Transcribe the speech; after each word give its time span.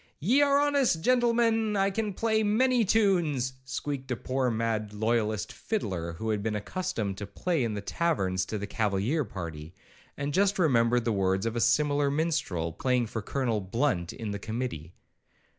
'Ye 0.19 0.41
are 0.41 0.57
honest 0.57 1.01
gentlemen, 1.03 1.75
I 1.75 1.91
can 1.91 2.15
play 2.15 2.41
many 2.41 2.83
tunes,' 2.83 3.53
squeaked 3.65 4.09
a 4.09 4.15
poor 4.15 4.49
mad 4.49 4.93
loyalist 4.93 5.53
fiddler, 5.53 6.13
who 6.13 6.29
had 6.31 6.41
been 6.41 6.55
accustomed 6.55 7.19
to 7.19 7.27
play 7.27 7.63
in 7.63 7.75
the 7.75 7.81
taverns 7.81 8.43
to 8.47 8.57
the 8.57 8.65
cavalier 8.65 9.23
party, 9.23 9.75
and 10.17 10.33
just 10.33 10.57
remembered 10.57 11.05
the 11.05 11.11
words 11.13 11.45
of 11.45 11.55
a 11.55 11.61
similar 11.61 12.09
minstrel 12.09 12.73
playing 12.73 13.05
for 13.05 13.21
Colonel 13.21 13.61
Blunt 13.61 14.11
in 14.11 14.31
the 14.31 14.39
committee. 14.39 14.95